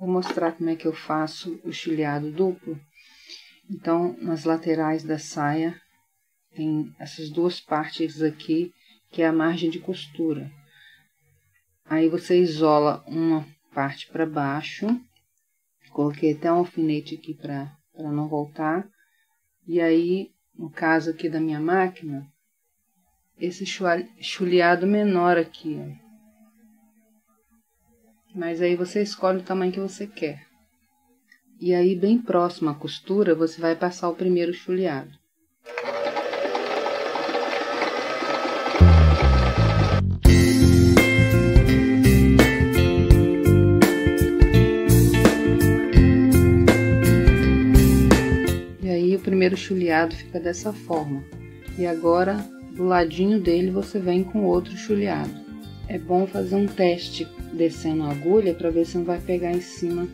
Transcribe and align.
Vou 0.00 0.08
mostrar 0.08 0.52
como 0.52 0.70
é 0.70 0.76
que 0.76 0.86
eu 0.86 0.94
faço 0.94 1.60
o 1.62 1.70
chulhado 1.70 2.32
duplo. 2.32 2.80
Então, 3.68 4.16
nas 4.16 4.44
laterais 4.44 5.04
da 5.04 5.18
saia, 5.18 5.78
tem 6.56 6.90
essas 6.98 7.28
duas 7.28 7.60
partes 7.60 8.22
aqui, 8.22 8.72
que 9.10 9.20
é 9.20 9.26
a 9.26 9.32
margem 9.32 9.68
de 9.68 9.78
costura. 9.78 10.50
Aí 11.84 12.08
você 12.08 12.40
isola 12.40 13.04
uma 13.06 13.46
parte 13.74 14.08
para 14.10 14.24
baixo. 14.24 14.86
Coloquei 15.90 16.32
até 16.32 16.50
um 16.50 16.60
alfinete 16.60 17.16
aqui 17.16 17.34
para 17.34 17.70
não 17.98 18.26
voltar. 18.26 18.88
E 19.66 19.82
aí, 19.82 20.30
no 20.54 20.70
caso 20.70 21.10
aqui 21.10 21.28
da 21.28 21.38
minha 21.38 21.60
máquina, 21.60 22.26
esse 23.38 23.66
chuleado 23.66 24.86
menor 24.86 25.36
aqui, 25.36 25.76
ó 25.78 26.09
mas 28.34 28.62
aí 28.62 28.76
você 28.76 29.02
escolhe 29.02 29.38
o 29.38 29.42
tamanho 29.42 29.72
que 29.72 29.80
você 29.80 30.06
quer. 30.06 30.46
E 31.60 31.74
aí, 31.74 31.94
bem 31.94 32.18
próximo 32.18 32.70
à 32.70 32.74
costura, 32.74 33.34
você 33.34 33.60
vai 33.60 33.76
passar 33.76 34.08
o 34.08 34.14
primeiro 34.14 34.52
chuleado. 34.54 35.10
E 48.82 48.88
aí, 48.88 49.14
o 49.14 49.20
primeiro 49.20 49.56
chuleado 49.56 50.14
fica 50.14 50.40
dessa 50.40 50.72
forma. 50.72 51.22
E 51.78 51.86
agora, 51.86 52.36
do 52.72 52.84
ladinho 52.84 53.38
dele, 53.38 53.70
você 53.70 53.98
vem 53.98 54.24
com 54.24 54.44
outro 54.44 54.74
chuleado 54.76 55.49
é 55.90 55.98
bom 55.98 56.24
fazer 56.24 56.54
um 56.54 56.68
teste 56.68 57.26
descendo 57.52 58.04
a 58.04 58.12
agulha 58.12 58.54
para 58.54 58.70
ver 58.70 58.86
se 58.86 58.96
não 58.96 59.04
vai 59.04 59.18
pegar 59.18 59.50
em 59.50 59.60
cima 59.60 60.06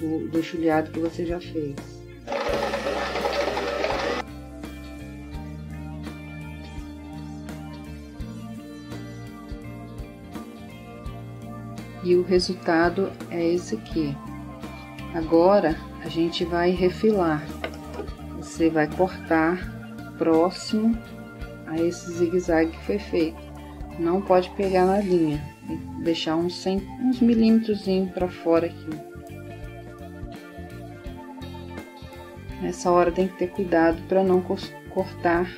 do, 0.00 0.26
do 0.30 0.42
chulhado 0.42 0.90
que 0.90 0.98
você 0.98 1.26
já 1.26 1.38
fez. 1.38 1.76
E 12.02 12.14
o 12.14 12.22
resultado 12.22 13.12
é 13.30 13.52
esse 13.52 13.74
aqui. 13.74 14.16
Agora 15.14 15.76
a 16.02 16.08
gente 16.08 16.42
vai 16.46 16.70
refilar. 16.70 17.46
Você 18.38 18.70
vai 18.70 18.86
cortar 18.86 19.58
próximo 20.16 20.96
a 21.66 21.78
esse 21.78 22.12
zigue-zague 22.12 22.70
que 22.70 22.86
foi 22.86 22.98
feito 22.98 23.47
não 23.98 24.20
pode 24.22 24.50
pegar 24.50 24.86
na 24.86 25.00
linha, 25.00 25.42
deixar 26.02 26.36
uns, 26.36 26.54
100, 26.62 26.82
uns 27.02 27.20
milímetros 27.20 27.84
para 28.14 28.28
fora 28.28 28.66
aqui. 28.66 29.08
Nessa 32.62 32.90
hora 32.90 33.12
tem 33.12 33.28
que 33.28 33.38
ter 33.38 33.48
cuidado 33.48 34.00
para 34.08 34.22
não 34.22 34.42
cortar 34.90 35.48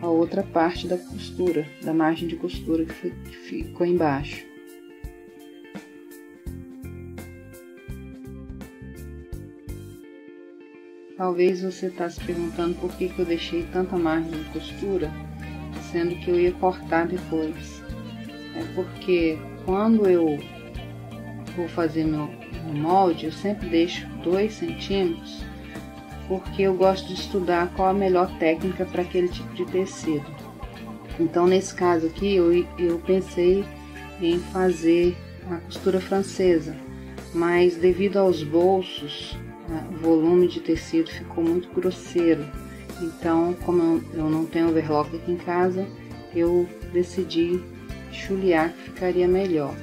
a 0.00 0.08
outra 0.08 0.42
parte 0.42 0.86
da 0.86 0.96
costura, 0.96 1.66
da 1.82 1.92
margem 1.92 2.28
de 2.28 2.36
costura 2.36 2.84
que 2.84 3.10
ficou 3.48 3.86
embaixo. 3.86 4.44
Talvez 11.16 11.62
você 11.62 11.86
está 11.86 12.10
se 12.10 12.22
perguntando 12.22 12.74
por 12.74 12.94
que, 12.94 13.08
que 13.08 13.18
eu 13.18 13.24
deixei 13.24 13.62
tanta 13.72 13.96
margem 13.96 14.32
de 14.32 14.50
costura, 14.50 15.10
sendo 15.90 16.14
que 16.16 16.30
eu 16.30 16.38
ia 16.38 16.52
cortar 16.52 17.06
depois. 17.06 17.85
É 18.56 18.64
porque 18.74 19.38
quando 19.64 20.08
eu 20.08 20.38
vou 21.54 21.68
fazer 21.68 22.04
meu, 22.04 22.28
molde, 22.72 23.26
eu 23.26 23.32
sempre 23.32 23.68
deixo 23.68 24.06
2 24.24 24.52
centímetros, 24.52 25.44
porque 26.26 26.62
eu 26.62 26.74
gosto 26.74 27.06
de 27.08 27.14
estudar 27.14 27.72
qual 27.74 27.88
a 27.88 27.94
melhor 27.94 28.30
técnica 28.38 28.84
para 28.86 29.02
aquele 29.02 29.28
tipo 29.28 29.52
de 29.54 29.64
tecido. 29.66 30.26
Então, 31.20 31.46
nesse 31.46 31.74
caso 31.74 32.06
aqui, 32.06 32.34
eu, 32.34 32.66
eu 32.78 32.98
pensei 33.00 33.64
em 34.20 34.38
fazer 34.38 35.16
a 35.50 35.56
costura 35.58 36.00
francesa, 36.00 36.74
mas 37.34 37.76
devido 37.76 38.18
aos 38.18 38.42
bolsos, 38.42 39.36
né, 39.68 39.86
o 39.92 39.96
volume 39.98 40.48
de 40.48 40.60
tecido 40.60 41.10
ficou 41.10 41.44
muito 41.44 41.68
grosseiro. 41.70 42.46
Então, 43.00 43.54
como 43.64 44.02
eu 44.14 44.30
não 44.30 44.46
tenho 44.46 44.68
overlock 44.68 45.14
aqui 45.14 45.32
em 45.32 45.36
casa, 45.36 45.86
eu 46.34 46.66
decidi 46.92 47.62
chulear 48.16 48.72
que 48.72 48.90
ficaria 48.90 49.28
melhor. 49.28 49.74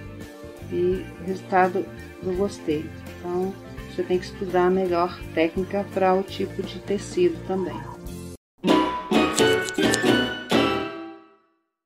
E 0.71 1.05
o 1.21 1.25
resultado 1.25 1.85
eu 2.23 2.33
gostei. 2.33 2.85
Então 3.19 3.53
você 3.89 4.03
tem 4.03 4.17
que 4.17 4.25
estudar 4.25 4.71
melhor 4.71 5.19
técnica 5.33 5.85
para 5.94 6.13
o 6.13 6.23
tipo 6.23 6.63
de 6.63 6.79
tecido 6.79 7.38
também. 7.47 7.79